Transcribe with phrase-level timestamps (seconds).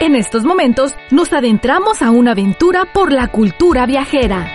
[0.00, 4.46] En estos momentos nos adentramos a una aventura por la cultura viajera.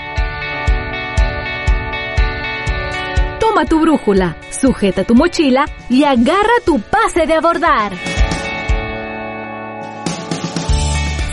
[3.41, 7.91] Toma tu brújula, sujeta tu mochila y agarra tu pase de abordar.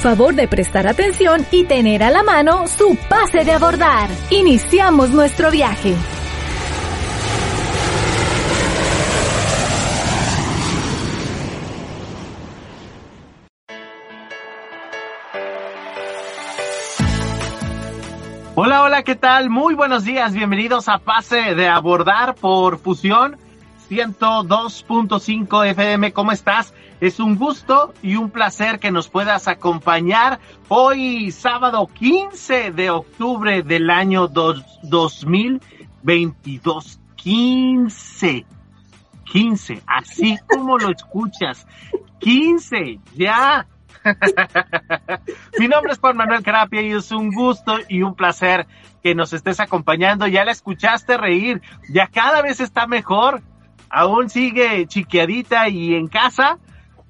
[0.01, 4.11] Favor de prestar atención y tener a la mano su pase de abordar.
[4.31, 5.95] Iniciamos nuestro viaje.
[18.57, 19.49] Hola, hola, ¿qué tal?
[19.49, 23.37] Muy buenos días, bienvenidos a Pase de Abordar por Fusión
[23.89, 26.13] 102.5 FM.
[26.13, 26.75] ¿Cómo estás?
[27.01, 33.63] Es un gusto y un placer que nos puedas acompañar hoy sábado 15 de octubre
[33.63, 36.99] del año dos, 2022.
[37.15, 38.47] 15.
[39.31, 41.69] 15, así como lo escuchas.
[42.19, 43.69] 15, ya.
[45.59, 48.67] Mi nombre es Juan Manuel Carapia y es un gusto y un placer
[49.03, 50.27] que nos estés acompañando.
[50.27, 53.43] Ya la escuchaste reír, ya cada vez está mejor.
[53.89, 56.59] Aún sigue chiqueadita y en casa.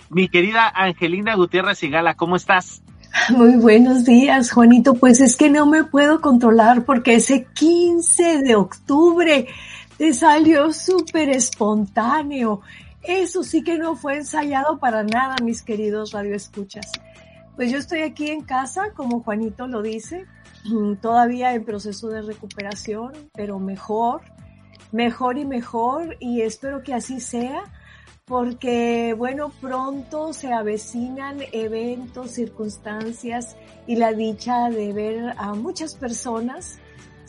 [0.09, 2.83] Mi querida Angelina Gutiérrez Sigala, ¿cómo estás?
[3.31, 4.95] Muy buenos días, Juanito.
[4.95, 9.47] Pues es que no me puedo controlar porque ese 15 de octubre
[9.99, 12.63] te salió súper espontáneo.
[13.03, 16.91] Eso sí que no fue ensayado para nada, mis queridos radioescuchas.
[17.57, 20.27] Pues yo estoy aquí en casa, como Juanito lo dice,
[21.01, 24.23] todavía en proceso de recuperación, pero mejor,
[24.93, 27.65] mejor y mejor, y espero que así sea,
[28.25, 33.57] porque bueno, pronto se avecinan eventos, circunstancias
[33.87, 36.79] y la dicha de ver a muchas personas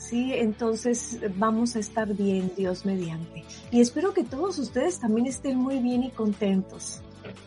[0.08, 3.44] Sí, entonces vamos a estar bien, Dios mediante.
[3.70, 7.00] Y espero que todos ustedes también estén muy bien y contentos.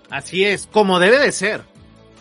[0.10, 1.64] Así es, como debe de ser.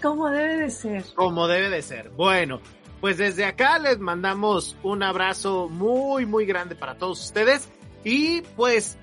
[0.03, 1.05] Como debe de ser.
[1.15, 2.11] Como debe de ser.
[2.11, 2.61] Bueno,
[3.01, 7.69] pues desde acá les mandamos un abrazo muy, muy grande para todos ustedes.
[8.03, 8.99] Y pues,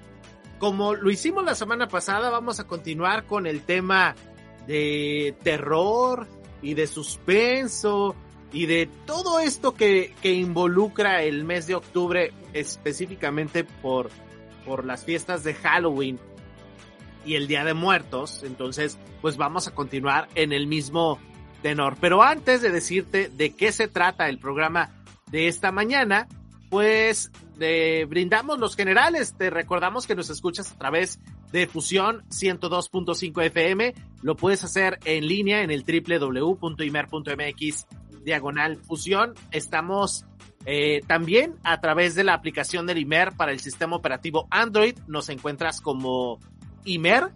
[0.59, 4.15] como lo hicimos la semana pasada, vamos a continuar con el tema
[4.67, 6.27] de terror
[6.61, 8.15] y de suspenso
[8.51, 14.09] y de todo esto que, que involucra el mes de octubre específicamente por,
[14.65, 16.19] por las fiestas de Halloween
[17.25, 18.43] y el Día de Muertos.
[18.43, 21.19] Entonces, pues vamos a continuar en el mismo
[21.61, 21.95] tenor.
[22.01, 24.89] Pero antes de decirte de qué se trata el programa
[25.31, 26.27] de esta mañana,
[26.69, 29.35] pues de, brindamos los generales.
[29.37, 31.19] Te recordamos que nos escuchas a través
[31.51, 33.93] de Fusión 102.5 FM.
[34.21, 36.61] Lo puedes hacer en línea en el www.imer.mx
[38.23, 39.33] diagonal fusión.
[39.51, 40.25] Estamos
[40.65, 44.97] eh, también a través de la aplicación del IMER para el sistema operativo Android.
[45.07, 46.39] Nos encuentras como
[46.85, 47.31] IMER.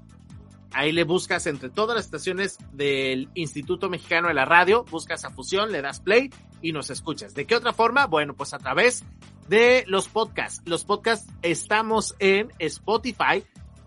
[0.71, 5.29] Ahí le buscas entre todas las estaciones del Instituto Mexicano de la Radio, buscas a
[5.29, 6.29] Fusión, le das play
[6.61, 7.33] y nos escuchas.
[7.33, 8.07] ¿De qué otra forma?
[8.07, 9.05] Bueno, pues a través
[9.47, 10.61] de los podcasts.
[10.65, 13.45] Los podcasts estamos en Spotify,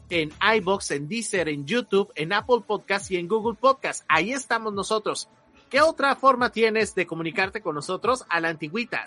[0.09, 4.05] en iBox, en Deezer, en YouTube, en Apple Podcasts y en Google Podcasts.
[4.09, 5.29] Ahí estamos nosotros.
[5.71, 8.25] ¿Qué otra forma tienes de comunicarte con nosotros?
[8.31, 9.05] A la antigüita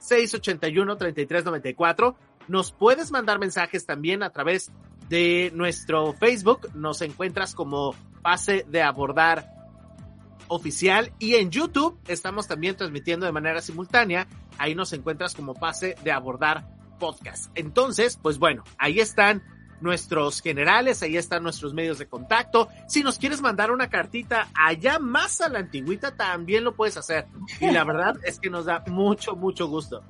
[0.00, 2.16] 664-681-3394.
[2.48, 4.72] Nos puedes mandar mensajes también a través
[5.08, 6.74] de nuestro Facebook.
[6.74, 9.48] Nos encuentras como Pase de Abordar
[10.48, 11.12] Oficial.
[11.20, 14.26] Y en YouTube estamos también transmitiendo de manera simultánea.
[14.58, 16.66] Ahí nos encuentras como Pase de Abordar
[16.98, 17.52] Podcast.
[17.54, 19.44] Entonces, pues bueno, ahí están
[19.80, 22.68] nuestros generales, ahí están nuestros medios de contacto.
[22.86, 27.26] Si nos quieres mandar una cartita allá más a la antigüita, también lo puedes hacer.
[27.60, 30.02] Y la verdad es que nos da mucho, mucho gusto.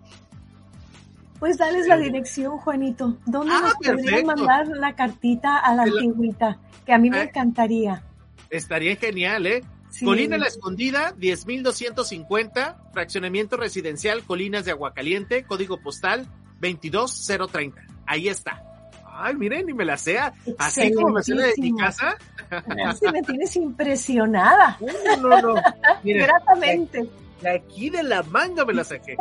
[1.38, 3.16] Pues dales la dirección, Juanito.
[3.24, 6.58] ¿Dónde ah, nos podrían mandar la cartita a la antigüita?
[6.84, 8.02] Que a mí me eh, encantaría.
[8.50, 9.64] Estaría genial, ¿eh?
[10.04, 16.28] Colina La Escondida, 10.250, fraccionamiento residencial Colinas de Aguacaliente, código postal
[16.60, 17.82] 22030.
[18.06, 18.69] Ahí está
[19.20, 22.16] ay, miren, ni me la sea, así como me sé de mi casa.
[22.86, 24.78] Así me tienes impresionada.
[25.20, 25.62] No, no, no.
[26.02, 27.06] Gratamente.
[27.40, 29.16] De aquí de la manga me la saqué.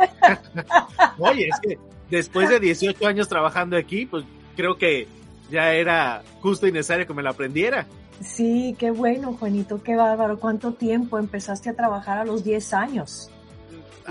[1.18, 1.78] Oye, es que
[2.10, 4.24] después de 18 años trabajando aquí, pues
[4.56, 5.06] creo que
[5.50, 7.86] ya era justo y necesario que me la aprendiera.
[8.20, 10.38] Sí, qué bueno, Juanito, qué bárbaro.
[10.38, 13.30] ¿Cuánto tiempo empezaste a trabajar a los 10 años?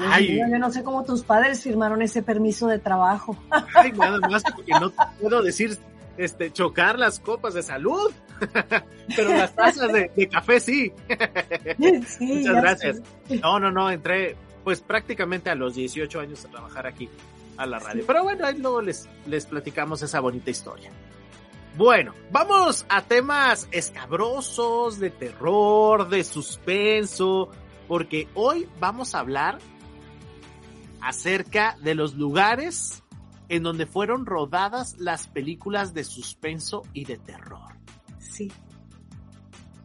[0.08, 3.38] Ay, yo no sé cómo tus padres firmaron ese permiso de trabajo.
[3.76, 5.78] Ay, nada más porque no puedo decir
[6.18, 8.12] este, chocar las copas de salud,
[9.16, 10.92] pero las tazas de, café sí.
[11.78, 13.02] Muchas gracias.
[13.42, 17.10] No, no, no, entré pues prácticamente a los 18 años a trabajar aquí
[17.58, 18.04] a la radio.
[18.06, 20.92] Pero bueno, ahí luego les, les platicamos esa bonita historia.
[21.78, 27.50] Bueno, vamos a temas escabrosos, de terror, de suspenso,
[27.88, 29.60] porque hoy vamos a hablar
[31.02, 33.04] acerca de los lugares
[33.50, 37.76] en donde fueron rodadas las películas de suspenso y de terror.
[38.20, 38.52] Sí.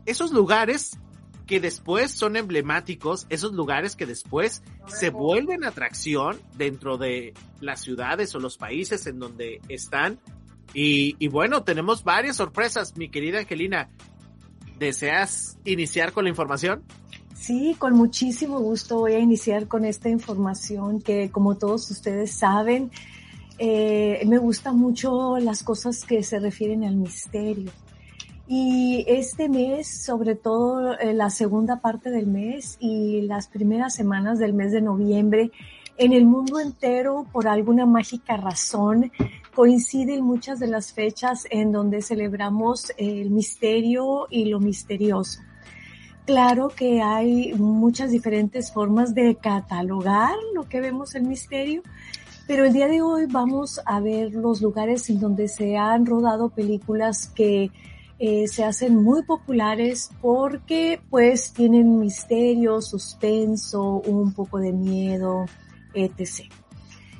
[0.04, 0.98] Esos lugares
[1.46, 8.34] que después son emblemáticos, esos lugares que después se vuelven atracción dentro de las ciudades
[8.34, 10.20] o los países en donde están.
[10.72, 13.90] Y, y bueno, tenemos varias sorpresas, mi querida Angelina.
[14.78, 16.84] ¿Deseas iniciar con la información?
[17.34, 22.90] Sí, con muchísimo gusto voy a iniciar con esta información que como todos ustedes saben,
[23.58, 27.70] eh, me gustan mucho las cosas que se refieren al misterio.
[28.46, 34.38] Y este mes, sobre todo eh, la segunda parte del mes y las primeras semanas
[34.38, 35.50] del mes de noviembre,
[35.96, 39.12] en el mundo entero, por alguna mágica razón,
[39.54, 45.40] coinciden muchas de las fechas en donde celebramos el misterio y lo misterioso.
[46.26, 51.82] Claro que hay muchas diferentes formas de catalogar lo que vemos el misterio,
[52.46, 56.48] pero el día de hoy vamos a ver los lugares en donde se han rodado
[56.48, 57.70] películas que
[58.18, 65.44] eh, se hacen muy populares porque pues tienen misterio, suspenso, un poco de miedo,
[65.92, 66.50] etc.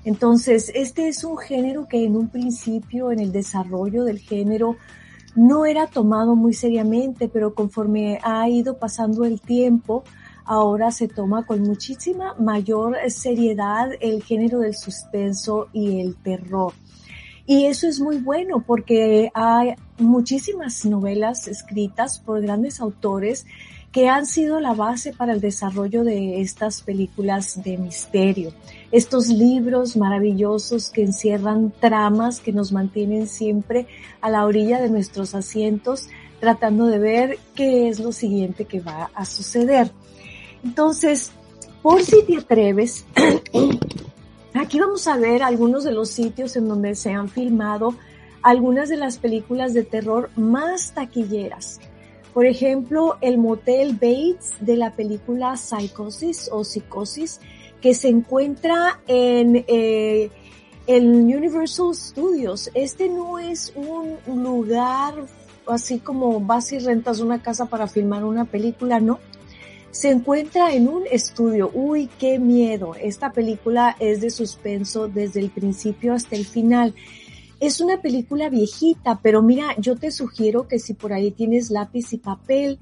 [0.05, 4.77] Entonces, este es un género que en un principio, en el desarrollo del género,
[5.35, 10.05] no era tomado muy seriamente, pero conforme ha ido pasando el tiempo,
[10.45, 16.73] ahora se toma con muchísima mayor seriedad el género del suspenso y el terror.
[17.47, 23.47] Y eso es muy bueno porque hay muchísimas novelas escritas por grandes autores
[23.95, 28.53] que han sido la base para el desarrollo de estas películas de misterio.
[28.91, 33.87] Estos libros maravillosos que encierran tramas que nos mantienen siempre
[34.21, 36.09] a la orilla de nuestros asientos
[36.41, 39.93] tratando de ver qué es lo siguiente que va a suceder.
[40.65, 41.31] Entonces,
[41.81, 43.07] por si te atreves,
[44.55, 47.95] aquí vamos a ver algunos de los sitios en donde se han filmado
[48.43, 51.79] algunas de las películas de terror más taquilleras.
[52.35, 57.41] Por ejemplo, el Motel Bates de la película Psychosis o Psicosis,
[57.81, 60.31] que se encuentra en eh,
[60.87, 62.71] el Universal Studios.
[62.75, 65.15] Este no es un lugar
[65.67, 69.19] así como vas y rentas una casa para filmar una película, no
[69.95, 71.71] se encuentra en un estudio.
[71.73, 72.97] Uy, qué miedo.
[73.01, 76.95] Esta película es de suspenso desde el principio hasta el final.
[77.61, 82.13] Es una película viejita, pero mira, yo te sugiero que si por ahí tienes lápiz
[82.13, 82.79] y papel,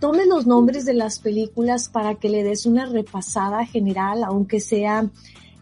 [0.00, 5.10] tome los nombres de las películas para que le des una repasada general, aunque sea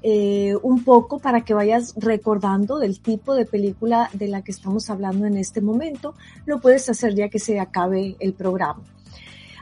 [0.03, 4.89] eh, un poco para que vayas recordando del tipo de película de la que estamos
[4.89, 6.15] hablando en este momento.
[6.47, 8.83] Lo puedes hacer ya que se acabe el programa.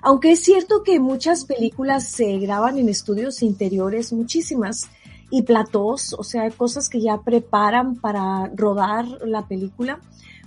[0.01, 4.89] Aunque es cierto que muchas películas se graban en estudios interiores, muchísimas,
[5.31, 10.01] y platós, o sea, cosas que ya preparan para rodar la película,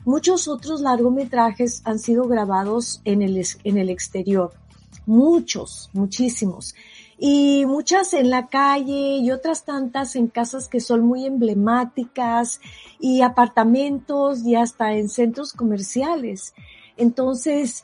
[0.06, 4.52] muchos otros largometrajes han sido grabados en el, en el exterior.
[5.06, 6.76] Muchos, muchísimos.
[7.18, 12.60] Y muchas en la calle y otras tantas en casas que son muy emblemáticas
[13.00, 16.56] y apartamentos y hasta en centros comerciales.
[16.98, 17.84] Entonces,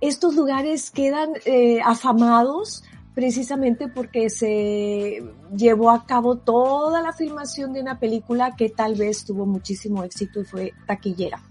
[0.00, 2.82] estos lugares quedan eh, afamados
[3.18, 9.24] precisamente porque se llevó a cabo toda la filmación de una película que tal vez
[9.24, 11.42] tuvo muchísimo éxito y fue taquillera.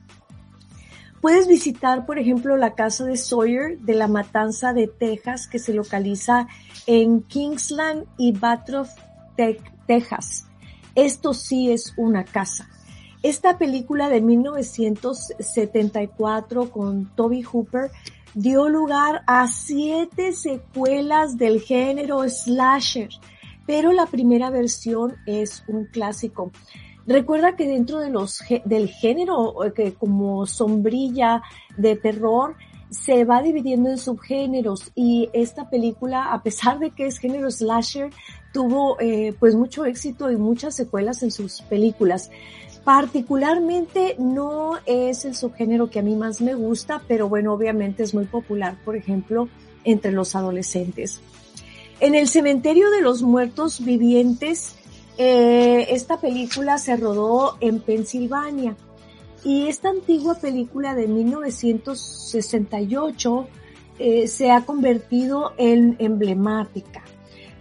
[1.19, 5.73] Puedes visitar, por ejemplo, la casa de Sawyer de la Matanza de Texas, que se
[5.73, 6.47] localiza
[6.85, 8.87] en Kingsland y Batroff,
[9.87, 10.47] Texas.
[10.95, 12.69] Esto sí es una casa.
[13.23, 17.91] Esta película de 1974 con Toby Hooper
[18.37, 23.09] dio lugar a siete secuelas del género slasher,
[23.65, 26.51] pero la primera versión es un clásico.
[27.07, 31.41] Recuerda que dentro de los, del género que como sombrilla
[31.77, 32.55] de terror
[32.91, 38.11] se va dividiendo en subgéneros y esta película, a pesar de que es género slasher,
[38.53, 42.29] tuvo eh, pues mucho éxito y muchas secuelas en sus películas.
[42.87, 48.13] Particularmente no es el subgénero que a mí más me gusta, pero bueno, obviamente es
[48.13, 49.49] muy popular, por ejemplo,
[49.83, 51.19] entre los adolescentes.
[51.99, 54.77] En el cementerio de los muertos vivientes,
[55.17, 58.77] eh, esta película se rodó en Pensilvania
[59.43, 63.47] y esta antigua película de 1968
[63.99, 67.03] eh, se ha convertido en emblemática.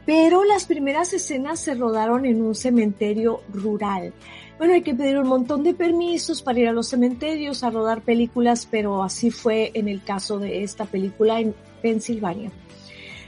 [0.06, 4.14] Pero las primeras escenas se rodaron en un cementerio rural.
[4.58, 8.00] Bueno, hay que pedir un montón de permisos para ir a los cementerios a rodar
[8.00, 12.50] películas, pero así fue en el caso de esta película en Pensilvania.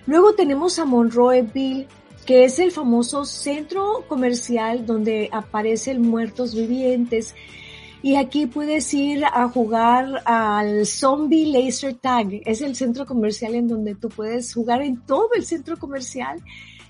[0.06, 1.87] Luego tenemos a Monroeville,
[2.25, 7.35] que es el famoso centro comercial donde aparecen muertos vivientes.
[8.00, 12.40] Y aquí puedes ir a jugar al Zombie Laser Tag.
[12.47, 16.40] Es el centro comercial en donde tú puedes jugar en todo el centro comercial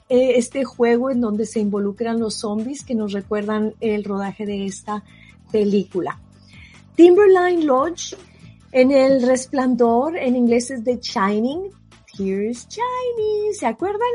[0.09, 4.65] eh, este juego en donde se involucran los zombies que nos recuerdan el rodaje de
[4.67, 5.05] esta
[5.51, 6.19] película.
[6.97, 8.17] Timberline Lodge
[8.73, 11.71] en el resplandor, en inglés es The Shining,
[12.19, 14.09] Here's Shining, ¿se acuerdan?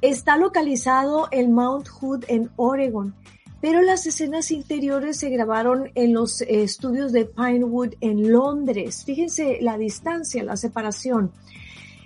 [0.00, 3.14] Está localizado en Mount Hood en Oregon,
[3.60, 9.04] pero las escenas interiores se grabaron en los estudios de Pinewood en Londres.
[9.04, 11.32] Fíjense la distancia, la separación.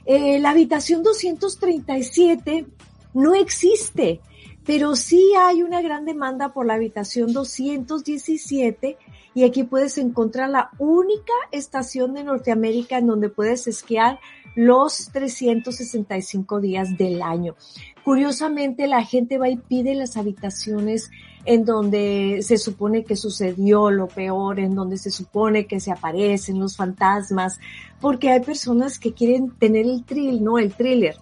[0.05, 2.67] Eh, la habitación 237
[3.14, 4.21] no existe,
[4.66, 8.97] pero sí hay una gran demanda por la habitación 217
[9.35, 14.18] y aquí puedes encontrar la única estación de Norteamérica en donde puedes esquiar
[14.54, 17.56] los 365 días del año.
[18.04, 21.11] Curiosamente, la gente va y pide las habitaciones
[21.44, 26.59] en donde se supone que sucedió lo peor, en donde se supone que se aparecen
[26.59, 27.59] los fantasmas,
[28.00, 30.59] porque hay personas que quieren tener el thrill, ¿no?
[30.59, 31.16] El thriller.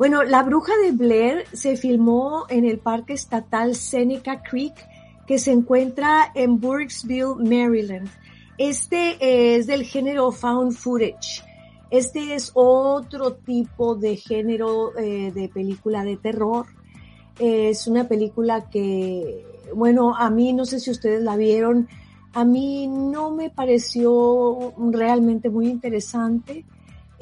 [0.00, 4.72] Bueno, La Bruja de Blair se filmó en el Parque Estatal Seneca Creek,
[5.26, 8.08] que se encuentra en Burkesville, Maryland.
[8.56, 9.18] Este
[9.58, 11.44] es del género found footage.
[11.90, 16.64] Este es otro tipo de género eh, de película de terror.
[17.38, 21.88] Es una película que, bueno, a mí no sé si ustedes la vieron,
[22.32, 26.64] a mí no me pareció realmente muy interesante.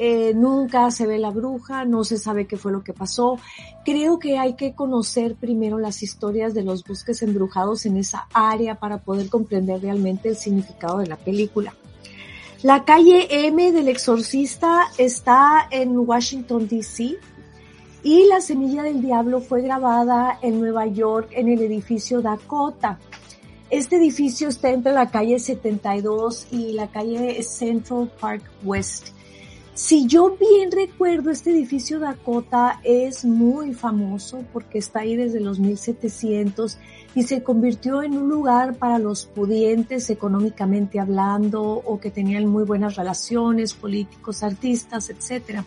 [0.01, 3.37] Eh, nunca se ve la bruja, no se sabe qué fue lo que pasó.
[3.85, 8.77] Creo que hay que conocer primero las historias de los bosques embrujados en esa área
[8.77, 11.75] para poder comprender realmente el significado de la película.
[12.63, 17.17] La calle M del exorcista está en Washington, D.C.
[18.05, 23.01] y La Semilla del Diablo fue grabada en Nueva York en el edificio Dakota.
[23.69, 29.18] Este edificio está entre la calle 72 y la calle Central Park West.
[29.79, 35.61] Si yo bien recuerdo, este edificio Dakota es muy famoso porque está ahí desde los
[35.61, 36.79] 1700
[37.15, 42.65] y se convirtió en un lugar para los pudientes económicamente hablando o que tenían muy
[42.65, 45.61] buenas relaciones, políticos, artistas, etc.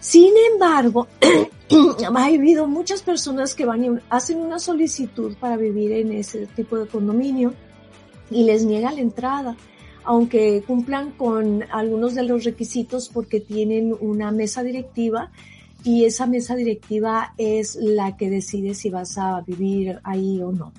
[0.00, 1.06] Sin embargo,
[2.16, 6.78] ha habido muchas personas que van y hacen una solicitud para vivir en ese tipo
[6.78, 7.52] de condominio
[8.30, 9.56] y les niega la entrada
[10.04, 15.30] aunque cumplan con algunos de los requisitos porque tienen una mesa directiva
[15.82, 20.72] y esa mesa directiva es la que decide si vas a vivir ahí o no.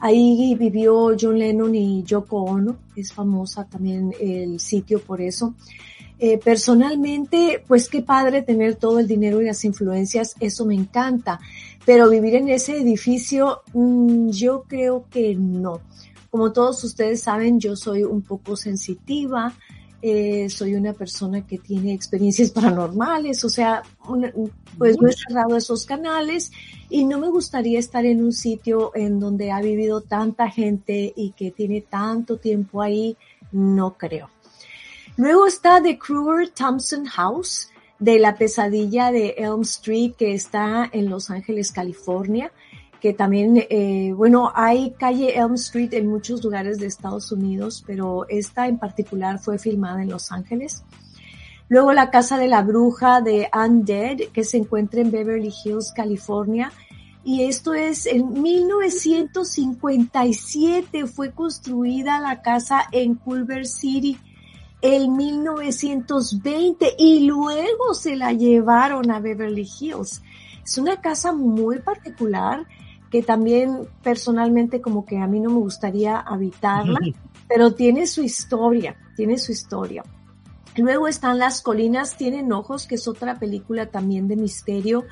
[0.00, 5.54] Ahí vivió John Lennon y Yoko Ono, es famosa también el sitio por eso.
[6.18, 11.40] Eh, personalmente, pues qué padre tener todo el dinero y las influencias, eso me encanta,
[11.84, 15.80] pero vivir en ese edificio, mm, yo creo que no.
[16.34, 19.54] Como todos ustedes saben, yo soy un poco sensitiva,
[20.02, 23.84] eh, soy una persona que tiene experiencias paranormales, o sea,
[24.76, 26.50] pues no he cerrado esos canales
[26.90, 31.30] y no me gustaría estar en un sitio en donde ha vivido tanta gente y
[31.36, 33.16] que tiene tanto tiempo ahí,
[33.52, 34.28] no creo.
[35.16, 37.68] Luego está The Kruger Thompson House
[38.00, 42.50] de la pesadilla de Elm Street que está en Los Ángeles, California
[43.04, 48.26] que también, eh, bueno, hay calle Elm Street en muchos lugares de Estados Unidos, pero
[48.30, 50.84] esta en particular fue filmada en Los Ángeles.
[51.68, 56.72] Luego la Casa de la Bruja de Undead, que se encuentra en Beverly Hills, California.
[57.24, 64.16] Y esto es en 1957 fue construida la casa en Culver City
[64.80, 70.22] en 1920 y luego se la llevaron a Beverly Hills.
[70.64, 72.66] Es una casa muy particular
[73.14, 76.98] que también personalmente como que a mí no me gustaría habitarla,
[77.48, 80.02] pero tiene su historia, tiene su historia.
[80.74, 85.04] Luego están Las colinas tienen ojos, que es otra película también de misterio.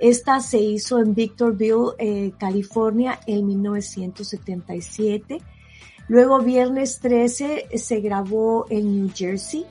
[0.00, 5.40] Esta se hizo en Victorville, eh, California, en 1977.
[6.08, 9.64] Luego Viernes 13 se grabó en New Jersey.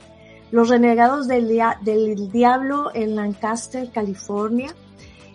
[0.50, 4.74] Los Renegados del, del Diablo en Lancaster, California.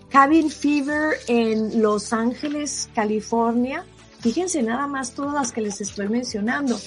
[0.10, 3.86] Cabin Fever en Los Ángeles, California.
[4.20, 6.78] Fíjense nada más todas las que les estoy mencionando.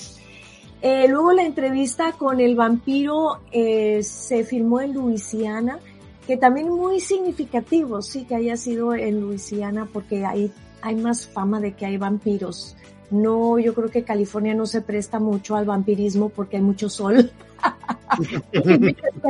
[0.83, 5.79] Eh, luego la entrevista con el vampiro eh, se filmó en Luisiana,
[6.27, 10.51] que también muy significativo, sí, que haya sido en Luisiana, porque ahí
[10.81, 12.77] hay más fama de que hay vampiros.
[13.13, 17.31] No, yo creo que California no se presta mucho al vampirismo porque hay mucho sol.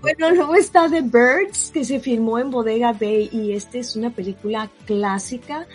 [0.00, 4.10] bueno, luego está The Birds, que se filmó en Bodega Bay y esta es una
[4.10, 5.66] película clásica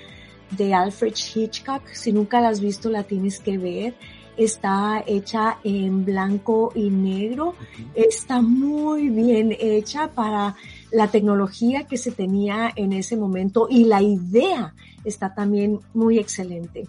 [0.51, 1.81] de Alfred Hitchcock.
[1.93, 3.93] Si nunca la has visto, la tienes que ver.
[4.37, 7.55] Está hecha en blanco y negro.
[7.95, 10.55] Está muy bien hecha para
[10.91, 14.73] la tecnología que se tenía en ese momento y la idea
[15.03, 16.87] está también muy excelente.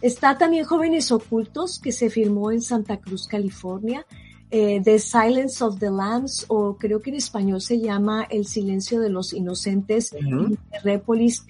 [0.00, 4.06] Está también Jóvenes Ocultos, que se filmó en Santa Cruz, California.
[4.52, 8.98] Eh, the Silence of the Lambs, o creo que en español se llama El Silencio
[8.98, 11.44] de los Inocentes, en Repolis,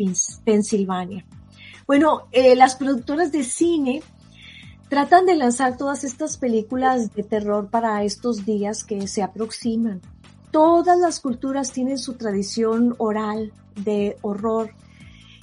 [0.45, 1.25] Pensilvania.
[1.87, 4.03] Bueno, eh, las productoras de cine
[4.91, 10.03] tratan de lanzar todas estas películas de terror para estos días que se aproximan.
[10.51, 14.75] Todas las culturas tienen su tradición oral de horror.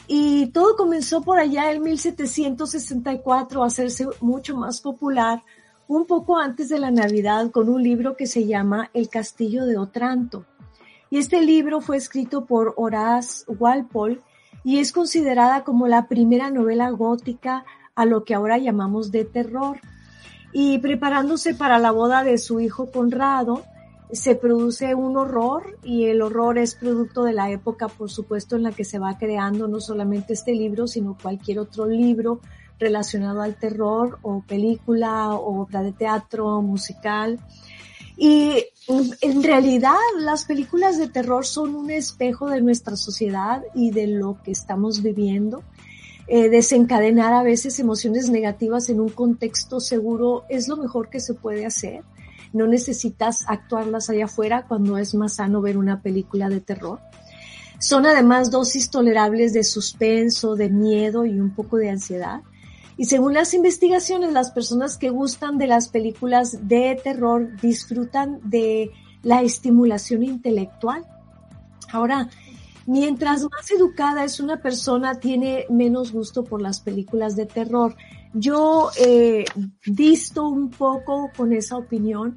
[0.08, 5.44] Y todo comenzó por allá en 1764 a hacerse mucho más popular,
[5.88, 9.78] un poco antes de la Navidad, con un libro que se llama El Castillo de
[9.78, 10.46] Otranto.
[11.10, 14.22] Y este libro fue escrito por Horace Walpole
[14.64, 19.80] y es considerada como la primera novela gótica a lo que ahora llamamos de terror.
[20.54, 23.64] Y preparándose para la boda de su hijo Conrado,
[24.12, 28.64] se produce un horror y el horror es producto de la época, por supuesto, en
[28.64, 32.40] la que se va creando no solamente este libro, sino cualquier otro libro
[32.80, 37.40] relacionado al terror o película o obra de teatro, musical.
[38.16, 38.66] Y
[39.22, 44.41] en realidad las películas de terror son un espejo de nuestra sociedad y de lo
[44.43, 45.63] que estamos viviendo.
[46.30, 51.34] Eh, desencadenar a veces emociones negativas en un contexto seguro es lo mejor que se
[51.34, 52.04] puede hacer.
[52.53, 56.99] No necesitas actuarlas allá afuera cuando es más sano ver una película de terror.
[57.79, 62.41] Son además dosis tolerables de suspenso, de miedo y un poco de ansiedad
[62.97, 68.91] y según las investigaciones, las personas que gustan de las películas de terror disfrutan de
[69.21, 71.05] la estimulación intelectual.
[71.91, 72.29] Ahora,
[72.88, 77.95] mientras más educada es una persona, tiene menos gusto por las películas de terror.
[78.34, 79.46] Yo eh,
[79.86, 82.36] visto un poco con esa opinión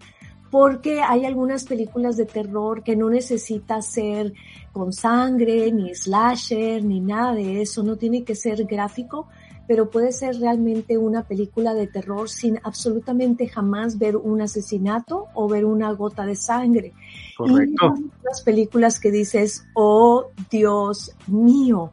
[0.50, 4.32] porque hay algunas películas de terror que no necesita ser
[4.72, 9.28] con sangre, ni slasher, ni nada de eso, no tiene que ser gráfico,
[9.68, 15.48] pero puede ser realmente una película de terror sin absolutamente jamás ver un asesinato o
[15.48, 16.92] ver una gota de sangre.
[17.36, 17.94] Correcto.
[17.96, 21.92] Y las películas que dices, oh Dios mío.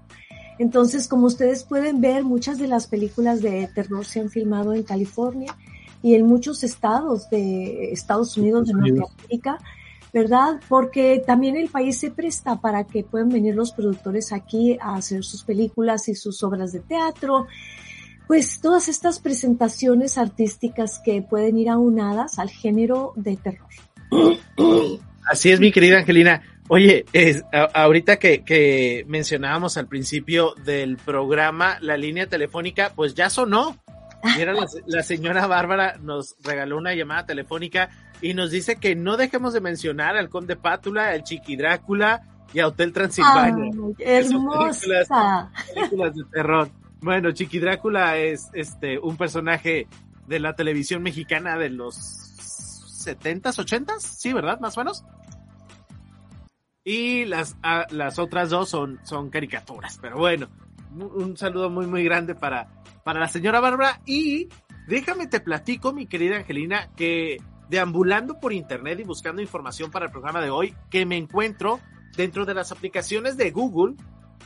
[0.59, 4.83] Entonces, como ustedes pueden ver, muchas de las películas de terror se han filmado en
[4.83, 5.55] California
[6.01, 9.59] y en muchos estados de Estados Unidos, de Norteamérica.
[10.13, 10.59] ¿verdad?
[10.67, 15.23] Porque también el país se presta para que puedan venir los productores aquí a hacer
[15.23, 17.47] sus películas y sus obras de teatro.
[18.25, 23.67] Pues todas estas presentaciones artísticas que pueden ir aunadas al género de terror.
[25.29, 26.41] Así es, mi querida Angelina.
[26.69, 33.29] Oye, es, ahorita que, que mencionábamos al principio del programa, la línea telefónica, pues ya
[33.29, 33.77] sonó.
[34.35, 37.89] Mira, la, la, señora Bárbara nos regaló una llamada telefónica
[38.21, 42.59] y nos dice que no dejemos de mencionar al Conde Pátula, al Chiqui Drácula y
[42.59, 43.71] a Hotel Transilvania.
[43.99, 45.51] hermosa.
[45.73, 46.69] Películas, de terror.
[46.99, 49.87] Bueno, Chiqui Drácula es este un personaje
[50.27, 51.95] de la televisión mexicana de los
[53.05, 54.59] 70s, 80s, sí, ¿verdad?
[54.59, 55.03] Más o menos.
[56.89, 57.57] Y las,
[57.91, 60.47] las otras dos son, son caricaturas, pero bueno,
[60.95, 62.69] un saludo muy, muy grande para,
[63.03, 63.99] para la señora Bárbara.
[64.05, 64.47] Y
[64.87, 70.11] déjame te platico, mi querida Angelina, que deambulando por internet y buscando información para el
[70.13, 71.81] programa de hoy, que me encuentro
[72.15, 73.95] dentro de las aplicaciones de Google,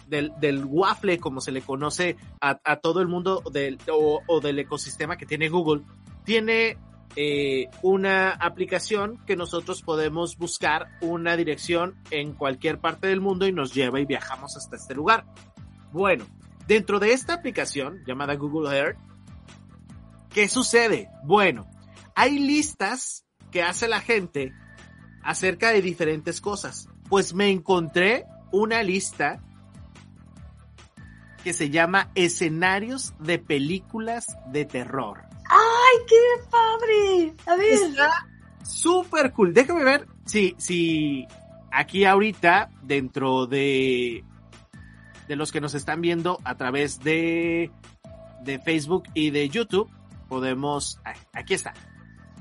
[0.08, 4.58] del, del Waffle, como se le conoce a, a todo el mundo del, o, del
[4.58, 5.84] ecosistema que tiene Google,
[6.24, 6.80] tiene
[7.16, 13.52] eh, una aplicación que nosotros podemos buscar una dirección en cualquier parte del mundo y
[13.52, 15.26] nos lleva y viajamos hasta este lugar.
[15.92, 16.26] Bueno,
[16.68, 18.98] dentro de esta aplicación llamada Google Earth,
[20.30, 21.10] ¿qué sucede?
[21.24, 21.70] Bueno,
[22.16, 24.54] hay listas que hace la gente
[25.24, 26.88] acerca de diferentes cosas.
[27.10, 29.44] Pues me encontré una lista
[31.44, 35.31] que se llama Escenarios de películas de terror.
[35.52, 37.36] ¡Ay, qué padre!
[37.74, 38.10] Está
[38.64, 39.54] súper cool.
[39.54, 41.28] Déjame ver si, si
[41.72, 44.24] aquí ahorita, dentro de,
[45.28, 47.70] de los que nos están viendo a través de,
[48.44, 49.90] de Facebook y de YouTube,
[50.30, 51.02] podemos,
[51.34, 51.74] aquí está,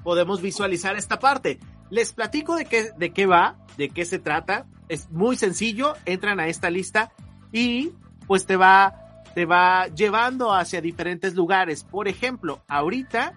[0.05, 1.59] podemos visualizar esta parte.
[1.91, 4.67] Les platico de qué, de qué va, de qué se trata.
[4.89, 7.11] Es muy sencillo, entran a esta lista
[7.51, 7.91] y
[8.29, 11.85] pues te va, te va llevando hacia diferentes lugares.
[11.85, 13.35] Por ejemplo, ahorita,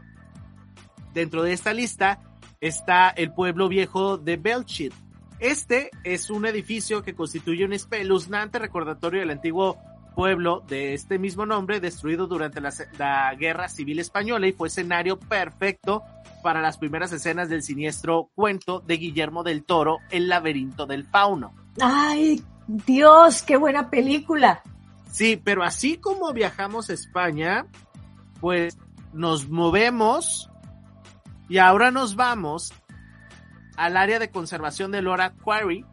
[1.13, 2.19] dentro de esta lista,
[2.61, 4.93] está el pueblo viejo de Belchit.
[5.39, 9.77] Este es un edificio que constituye un espeluznante recordatorio del antiguo
[10.15, 15.19] pueblo de este mismo nombre, destruido durante la, la, Guerra Civil Española y fue escenario
[15.19, 16.03] perfecto
[16.43, 21.53] para las primeras escenas del siniestro cuento de Guillermo del Toro, El laberinto del fauno.
[21.81, 24.61] ¡Ay, Dios, qué buena película!
[25.13, 27.67] Sí, pero así como viajamos a España,
[28.41, 28.79] pues
[29.13, 30.49] nos movemos
[31.47, 32.73] y ahora nos vamos
[33.77, 35.85] al área de conservación de Lora Quarry,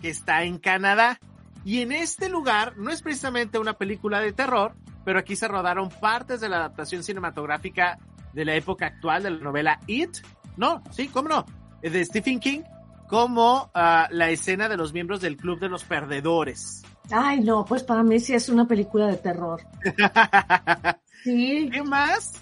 [0.00, 1.18] que está en Canadá.
[1.64, 5.88] Y en este lugar no es precisamente una película de terror, pero aquí se rodaron
[5.88, 7.98] partes de la adaptación cinematográfica
[8.34, 10.18] de la época actual de la novela It.
[10.56, 11.44] No, sí, cómo no,
[11.82, 12.60] de Stephen King,
[13.08, 16.84] como uh, la escena de los miembros del Club de los Perdedores.
[17.10, 19.62] Ay, no, pues para mí sí es una película de terror.
[21.24, 21.70] sí.
[21.72, 22.32] ¿Qué más?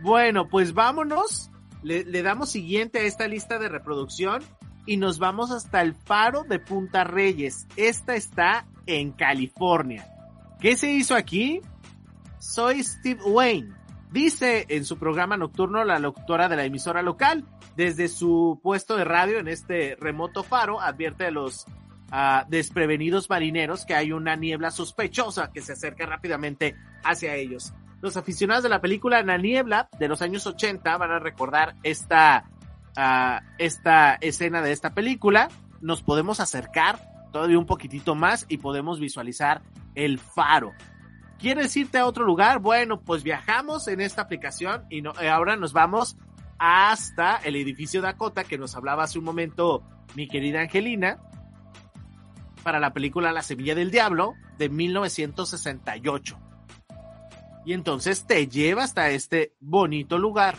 [0.00, 1.50] Bueno, pues vámonos.
[1.82, 4.42] Le, le, damos siguiente a esta lista de reproducción
[4.86, 7.66] y nos vamos hasta el faro de Punta Reyes.
[7.76, 10.06] Esta está en California.
[10.60, 11.60] ¿Qué se hizo aquí?
[12.38, 13.74] Soy Steve Wayne.
[14.10, 17.44] Dice en su programa nocturno la locutora de la emisora local,
[17.76, 21.66] desde su puesto de radio en este remoto faro, advierte a los
[22.48, 27.72] desprevenidos marineros que hay una niebla sospechosa que se acerca rápidamente hacia ellos.
[28.00, 32.44] Los aficionados de la película La Niebla de los años 80 van a recordar esta,
[32.96, 35.48] uh, esta escena de esta película.
[35.80, 37.00] Nos podemos acercar
[37.32, 39.62] todavía un poquitito más y podemos visualizar
[39.94, 40.72] el faro.
[41.38, 42.60] ¿Quieres irte a otro lugar?
[42.60, 46.16] Bueno, pues viajamos en esta aplicación y no, ahora nos vamos
[46.58, 49.82] hasta el edificio Dakota que nos hablaba hace un momento
[50.14, 51.18] mi querida Angelina
[52.66, 56.36] para la película La Semilla del Diablo de 1968.
[57.64, 60.56] Y entonces te lleva hasta este bonito lugar.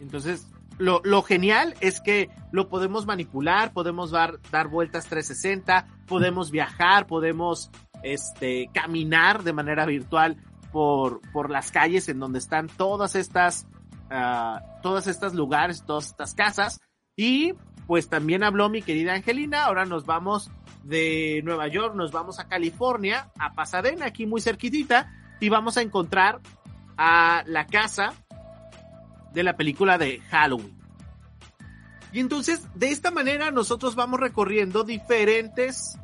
[0.00, 6.50] Entonces, lo, lo, genial es que lo podemos manipular, podemos dar, dar vueltas 360, podemos
[6.50, 7.70] viajar, podemos
[8.02, 10.38] este, caminar de manera virtual
[10.72, 13.68] por, por las calles en donde están todas estas,
[14.10, 16.80] uh, todas estas lugares, todas estas casas.
[17.16, 17.52] Y
[17.86, 20.50] pues también habló mi querida Angelina, ahora nos vamos
[20.82, 25.82] de Nueva York, nos vamos a California, a Pasadena, aquí muy cerquitita, y vamos a
[25.82, 26.40] encontrar
[26.96, 28.14] a la casa
[29.32, 30.78] de la película de Halloween.
[32.12, 35.98] Y entonces, de esta manera, nosotros vamos recorriendo diferentes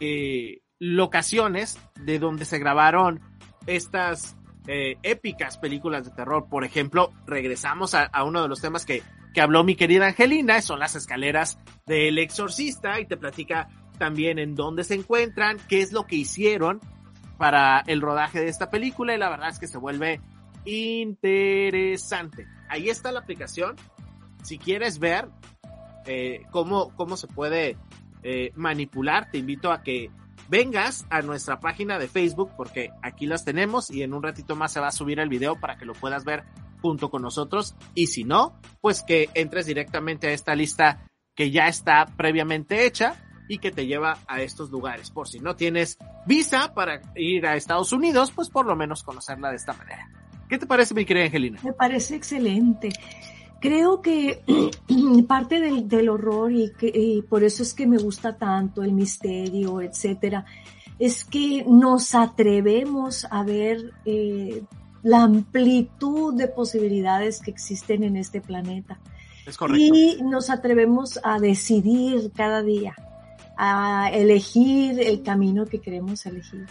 [0.00, 3.20] eh, locaciones de donde se grabaron
[3.66, 4.36] estas
[4.68, 6.46] eh, épicas películas de terror.
[6.48, 9.02] Por ejemplo, regresamos a, a, uno de los temas que,
[9.34, 13.68] que habló mi querida Angelina, son las escaleras del exorcista y te platica
[13.98, 16.80] también en dónde se encuentran, qué es lo que hicieron
[17.36, 20.20] para el rodaje de esta película y la verdad es que se vuelve
[20.64, 22.46] interesante.
[22.68, 23.76] Ahí está la aplicación.
[24.44, 25.28] Si quieres ver
[26.06, 27.76] eh, cómo, cómo se puede
[28.22, 30.10] eh, manipular, te invito a que
[30.48, 34.72] vengas a nuestra página de Facebook porque aquí las tenemos y en un ratito más
[34.72, 36.44] se va a subir el video para que lo puedas ver
[36.84, 41.66] junto con nosotros y si no, pues que entres directamente a esta lista que ya
[41.66, 45.10] está previamente hecha y que te lleva a estos lugares.
[45.10, 49.48] Por si no tienes visa para ir a Estados Unidos, pues por lo menos conocerla
[49.48, 50.10] de esta manera.
[50.46, 51.58] ¿Qué te parece, mi querida Angelina?
[51.64, 52.90] Me parece excelente.
[53.62, 54.44] Creo que
[55.26, 59.80] parte del, del horror y, que, por eso es que me gusta tanto el misterio,
[59.80, 60.44] etcétera,
[60.98, 64.64] es que nos atrevemos a ver eh,
[65.04, 68.98] la amplitud de posibilidades que existen en este planeta.
[69.46, 69.94] Es correcto.
[69.94, 72.96] Y nos atrevemos a decidir cada día,
[73.56, 76.66] a elegir el camino que queremos elegir.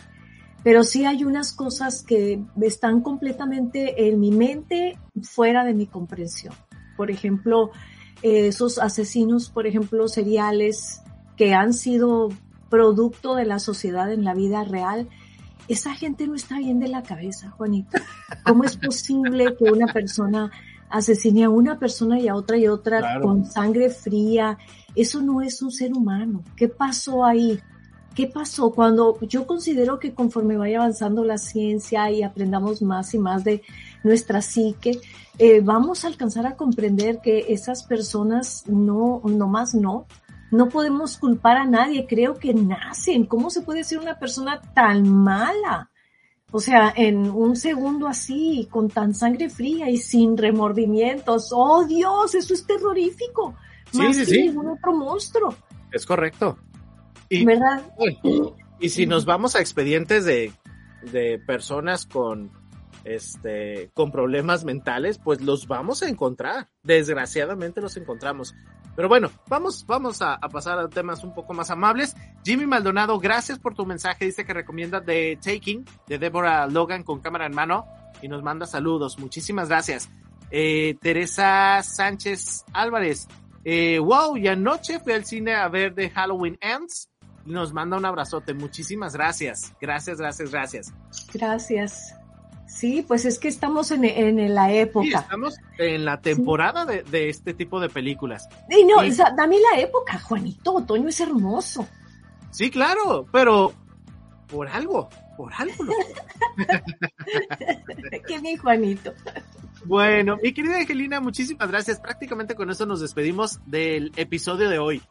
[0.64, 6.56] Pero sí hay unas cosas que están completamente en mi mente fuera de mi comprensión.
[6.98, 7.70] Por ejemplo,
[8.24, 11.02] esos asesinos, por ejemplo, seriales
[11.38, 12.30] que han sido
[12.70, 15.08] producto de la sociedad en la vida real,
[15.68, 18.00] esa gente no está bien de la cabeza, Juanito.
[18.46, 20.52] ¿Cómo es posible que una persona
[20.90, 23.22] asesine a una persona y a otra y otra Claro.
[23.22, 24.58] con sangre fría?
[24.96, 26.44] Eso no es un ser humano.
[26.56, 27.60] ¿Qué pasó ahí?
[28.16, 33.18] ¿Qué pasó cuando yo considero que conforme vaya avanzando la ciencia y aprendamos más y
[33.18, 33.64] más de
[34.04, 35.00] nuestra psique,
[35.40, 40.06] eh, vamos a alcanzar a comprender que esas personas no, no más no,
[40.52, 43.26] no podemos culpar a nadie, creo que nacen.
[43.26, 45.90] ¿Cómo se puede ser una persona tan mala?
[46.56, 51.50] O sea, en un segundo así, con tan sangre fría y sin remordimientos.
[51.52, 52.36] ¡Oh, Dios!
[52.36, 53.56] Eso es terrorífico.
[53.92, 54.42] Sí, Más sí, que sí.
[54.44, 55.56] ningún otro monstruo,
[55.92, 56.60] Es correcto.
[57.28, 57.82] Y, ¿verdad?
[58.80, 60.52] y si nos vamos a expedientes de,
[61.12, 62.52] de personas con
[63.04, 66.70] este con problemas mentales, pues los vamos a encontrar.
[66.84, 68.54] Desgraciadamente los encontramos.
[68.96, 72.16] Pero bueno, vamos, vamos a, pasar a temas un poco más amables.
[72.44, 74.26] Jimmy Maldonado, gracias por tu mensaje.
[74.26, 77.88] Dice que recomienda The Taking de Deborah Logan con cámara en mano
[78.22, 79.18] y nos manda saludos.
[79.18, 80.10] Muchísimas gracias.
[80.52, 83.28] Eh, Teresa Sánchez Álvarez.
[83.66, 87.10] Eh, wow, y anoche fui al cine a ver The Halloween Ends.
[87.46, 88.54] Nos manda un abrazote.
[88.54, 89.74] Muchísimas gracias.
[89.82, 90.94] Gracias, gracias, gracias.
[91.34, 92.23] Gracias.
[92.74, 95.20] Sí, pues es que estamos en, en la Sí, época.
[95.20, 98.50] estamos en la temporada de, de este tipo de películas.
[98.70, 99.10] Y no, Sí.
[99.10, 100.74] o sea, dame la época, Juanito.
[100.74, 101.88] Otoño es hermoso.
[102.52, 103.74] Sí, claro, pero
[104.48, 105.08] por algo,
[105.38, 105.86] por algo.
[108.28, 109.14] Qué bien, Juanito.
[109.86, 112.00] Bueno, mi querida Angelina, muchísimas gracias.
[112.00, 115.02] Prácticamente con eso nos despedimos del episodio de hoy.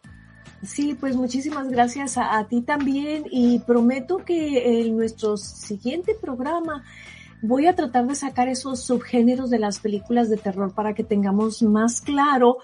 [0.62, 6.85] Sí, pues muchísimas gracias a, a ti también y prometo que en nuestro siguiente programa
[7.42, 11.62] voy a tratar de sacar esos subgéneros de las películas de terror para que tengamos
[11.62, 12.59] más claro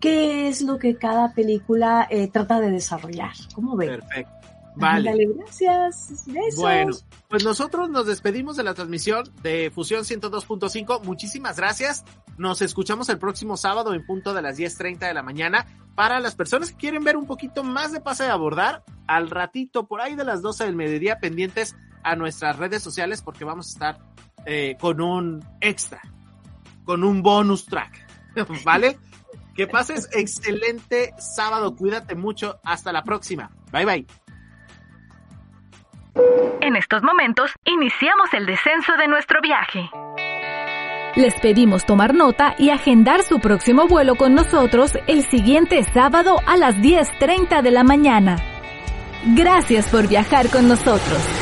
[0.00, 3.32] qué es lo que cada película eh, trata de desarrollar.
[3.54, 4.00] ¿Cómo ven?
[4.00, 4.32] Perfecto.
[4.74, 5.10] Vale.
[5.10, 6.24] Dale, gracias.
[6.26, 6.60] Besos.
[6.60, 6.92] Bueno,
[7.28, 11.02] pues nosotros nos despedimos de la transmisión de Fusión 102.5.
[11.04, 12.04] Muchísimas gracias.
[12.38, 15.66] Nos escuchamos el próximo sábado en punto de las 10.30 de la mañana.
[15.94, 19.86] Para las personas que quieren ver un poquito más de pase de abordar, al ratito,
[19.86, 23.70] por ahí de las 12 del mediodía, pendientes a nuestras redes sociales porque vamos a
[23.70, 23.98] estar
[24.46, 26.00] eh, con un extra,
[26.84, 28.06] con un bonus track.
[28.64, 28.98] ¿Vale?
[29.54, 31.76] Que pases excelente sábado.
[31.76, 32.58] Cuídate mucho.
[32.64, 33.50] Hasta la próxima.
[33.70, 34.06] Bye bye.
[36.60, 39.90] En estos momentos, iniciamos el descenso de nuestro viaje.
[41.14, 46.56] Les pedimos tomar nota y agendar su próximo vuelo con nosotros el siguiente sábado a
[46.56, 48.36] las 10.30 de la mañana.
[49.36, 51.41] Gracias por viajar con nosotros.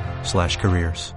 [0.23, 1.13] slash careers.